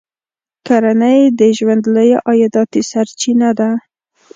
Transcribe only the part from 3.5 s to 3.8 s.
ده.